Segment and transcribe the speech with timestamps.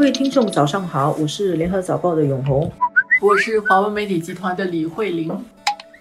[0.00, 2.72] 位听众早上好，我是联合早报的永红，
[3.20, 5.30] 我是华文媒体集团的李慧玲。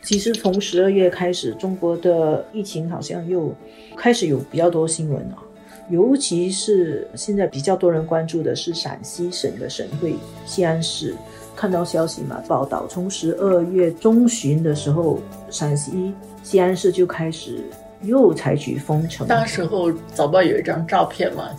[0.01, 3.53] 其实从十二月开始，中国的疫情好像又
[3.97, 5.37] 开始有比较多新闻了，
[5.89, 11.13] 尤其是现在比较多人关注的是陕西省的省会西安市。
[11.53, 15.19] 看到消息嘛，报道从十二月中旬的时候，
[15.49, 17.65] 陕西西安市就开始
[18.01, 19.27] 又采取封城。
[19.27, 21.49] 当时候早报有一张照片嘛。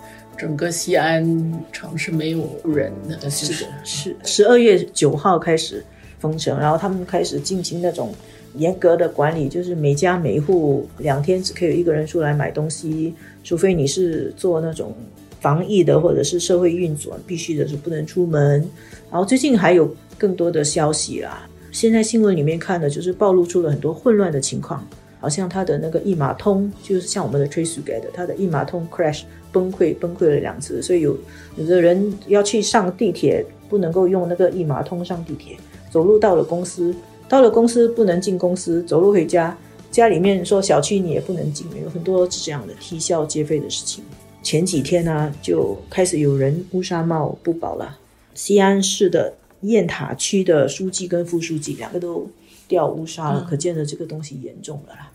[0.41, 5.85] 整个西安城是没有人的，是是十二月九号开始
[6.19, 8.15] 封城，然后他们开始进行那种
[8.55, 13.13] 严格的管理，就是每家每户两天只可以有一个人出来买东西，
[13.45, 14.95] 除非你是做那种
[15.41, 18.67] 防疫的或者是社会运转必须的，是不能出门。
[19.11, 24.83] 然后最近还有更多的消息啦，现在新闻里面看的就是暴露出了很多混乱的情况，
[25.21, 29.23] 好像他的那个一码通就是像我们的 Trace Together，他的一码通 crash。
[29.53, 31.19] 崩溃，崩溃了两次，所以有
[31.57, 35.57] 有的人要去上地铁，不能够用那个一码通上地铁，
[35.91, 36.95] 走路到了公司，
[37.29, 39.59] 到了公司不能进公司，走路回家，
[39.91, 44.05] 家里面说小区你也不能进，有很多是这样的啼笑皆非的事情。
[44.41, 47.99] 前几天呢，就开始有人乌纱帽不保了，
[48.35, 52.31] 西安市的雁塔区的书记跟副书记两个都
[52.67, 55.11] 掉乌纱了，可见的这个东西严重了啦。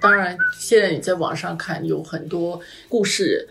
[0.00, 3.48] 当然，现在你在网上看有很多故事，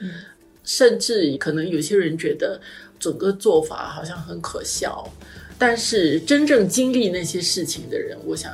[0.63, 2.59] 甚至可能有些人觉得
[2.99, 5.09] 整个做法好像很可笑，
[5.57, 8.51] 但是真正经历那些事情的人，我想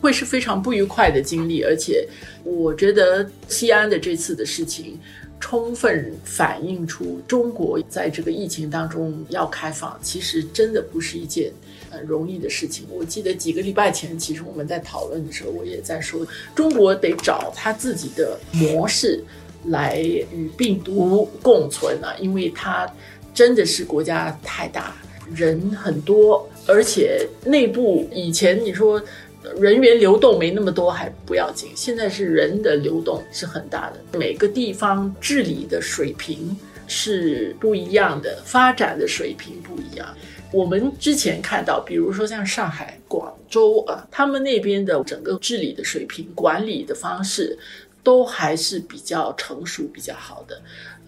[0.00, 1.62] 会是非常不愉快的经历。
[1.62, 2.06] 而且，
[2.44, 4.98] 我觉得西安的这次的事情。
[5.40, 11.50] 充分反映出中国在这个疫情当中要开放，其实真的不是一件
[11.90, 12.86] 很容易的事情。
[12.90, 16.24] 我记得几个礼拜前，其实我们在讨论的时候，我也在说，
[16.54, 19.24] 中国得找他自己的模式
[19.64, 22.86] 来与病毒共存啊，因为它
[23.34, 24.94] 真的是国家太大，
[25.34, 29.02] 人很多，而且内部以前你说。
[29.58, 34.18] 人员流动没那么多还不要紧，现在是人的流动是很大的。
[34.18, 36.56] 每个地方治理的水平
[36.86, 40.06] 是不一样的，发展的水平不一样。
[40.52, 47.56] 我们之前看到，比如说像上海、广州啊，他们那边的整个治理的水平、管理的方式
[48.02, 50.60] 都还是比较成熟、比较好的。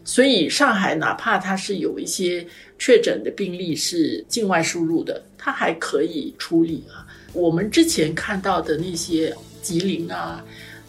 [0.04, 2.46] 所以上海哪怕它是有一些
[2.78, 7.06] 确诊的病例是境外输入的，它还可以处理啊。
[7.32, 10.44] 我们之前看到的那些吉林啊、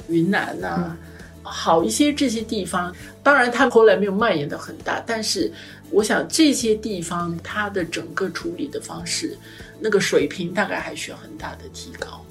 [0.10, 0.98] 云南呐，
[1.42, 5.52] 好一些这些地方，当然它后来没有蔓延的很大，但是
[5.90, 9.38] 我想这些地方它的整个处理的方式，
[9.80, 12.24] 那个水平大概还需要很大的提高。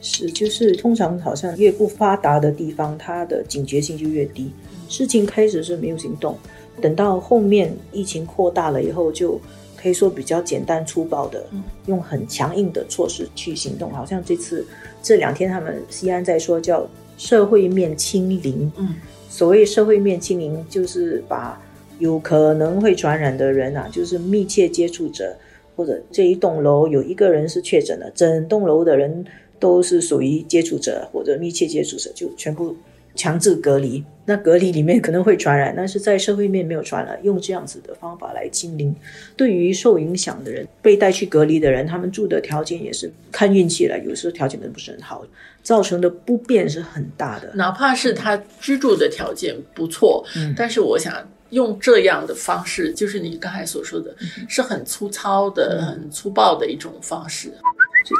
[0.00, 4.50] 是，就是通常好像越不发达的地方，它的警觉性就越低。
[4.88, 6.38] 事情开始是没有行动，
[6.80, 9.38] 等到后面疫情扩大了以后就。
[9.80, 11.46] 可以说比较简单粗暴的，
[11.86, 13.90] 用很强硬的措施去行动。
[13.92, 14.66] 好像这次
[15.02, 18.70] 这两天，他们西安在说叫社会面清零。
[18.76, 18.96] 嗯，
[19.28, 21.60] 所谓社会面清零，就是把
[21.98, 25.36] 有可能会传染的人啊，就是密切接触者，
[25.76, 29.24] 或者这一栋楼有一个人是确诊的，整栋楼的人
[29.60, 32.76] 都是属于接触者或者密切接触者，就全部。
[33.18, 37.18] 强制隔离，那隔离里面可能会传染，但是在社会面没有传染。
[37.24, 38.94] 用这样子的方法来清零，
[39.36, 45.26] 对于受影响的人、被带去隔离的人，他们住的条件也是看运气了，有时候条件都不是很好，
[45.64, 47.50] 造成的不便是很大的。
[47.56, 51.12] 哪怕是他居住的条件不错，嗯，但是我想
[51.50, 54.14] 用这样的方式，就是你刚才所说的，
[54.48, 57.52] 是很粗糙的、很粗暴的一种方式。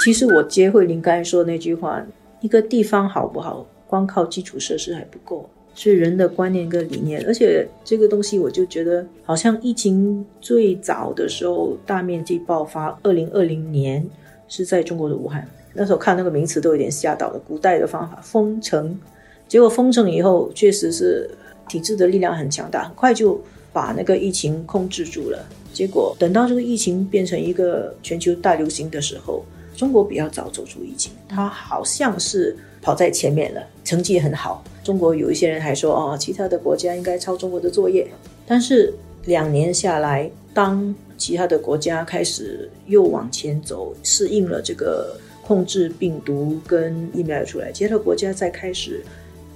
[0.04, 2.04] 其实我接慧玲刚才说那句话，
[2.40, 3.64] 一个地方好不好？
[3.88, 7.24] 光靠基础设施还不够，是人的观念跟理念。
[7.26, 14.06] 而且这个东西，我就觉得好像疫情最早的时候大面积爆发，二零二零年
[14.46, 15.48] 是在中国的武汉。
[15.74, 17.38] 那时候看那个名词都有点吓到了。
[17.46, 18.98] 古代的方法封城，
[19.46, 21.30] 结果封城以后确实是
[21.68, 23.40] 体制的力量很强大，很快就
[23.72, 25.38] 把那个疫情控制住了。
[25.72, 29.44] 结果等到这个疫情变成一个全球大流行的时候，
[29.78, 32.54] 中国比较早走出疫情，它好像是。
[32.80, 34.62] 跑在前面了，成绩很好。
[34.84, 38.06] 中国有一些人还说，哦，其他的国家应该抄中国的作业。
[38.46, 38.94] 但是
[39.24, 49.04] 两年下来，当其他的国家开始又往前走，适应了这个控制病毒跟疫苗出来，其他的国家在开始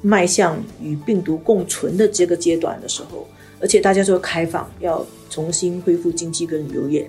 [0.02, 3.24] 迈向与病毒共存的这个阶段的时候，
[3.60, 7.08] 而且大家都开放，要重新恢复经济跟旅游业，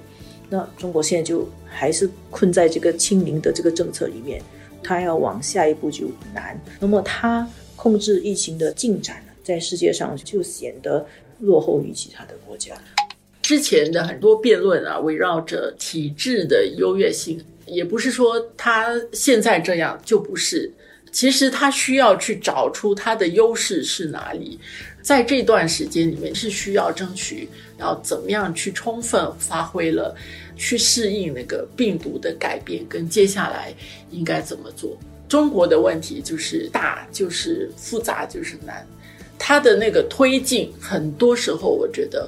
[0.50, 4.42] 那中国现在就还是困在这个清零的这个政策里面。
[4.86, 7.48] 他要往下一步就难，那么他
[7.78, 11.06] 控制疫情的进展呢，在世界上就显得
[11.40, 12.75] 落后于其他的国家。
[13.42, 20.69] 之前的很多辩论啊，围绕着体制的优越性，也不是说他现在这样就不是。
[21.13, 24.60] 其实他需要去找出他的优势是哪里，
[25.00, 30.15] 在这段时间里面是需要争取要怎么样去充分发挥了，
[30.57, 33.71] 去适应那个病毒的改变，跟接下来
[34.10, 34.98] 应该怎么做。
[35.30, 38.86] 中国的问题就是大，就是复杂，就是难。
[39.38, 42.27] 它的那个推进，很多时候我觉得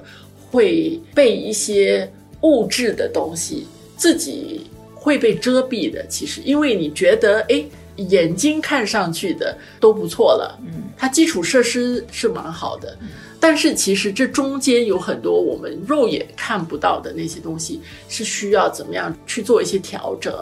[0.52, 2.08] 会被一些
[2.42, 3.66] 物质的东西
[3.98, 4.62] 自己
[4.94, 6.06] 会被遮蔽的。
[6.08, 7.66] 其实，因为你觉得，哎。
[7.98, 12.98] 眼睛看上去的都不错了，嗯，它基础设施是蛮好的，
[13.40, 20.34] 但是其实这中间有很多我们肉眼看不到的那些东西，是需要怎么样去做一些调整，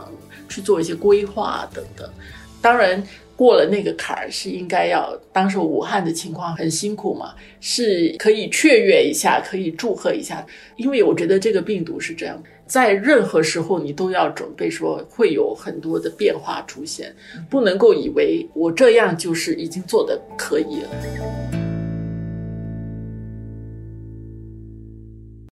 [0.49, 2.09] 去做一些规划等等。
[2.61, 3.01] 当然
[3.35, 10.45] 过了那个坎儿是应该要，当时武汉的情况很辛苦嘛，是可以雀跃一下，可以祝贺一下，
[10.77, 12.41] 因为我觉得这个病毒是这样。
[12.73, 17.15] 在任何时候，你都要准备说会有很多的变化出现，
[17.47, 21.52] 不能够以为我这样就是已经做的可以了。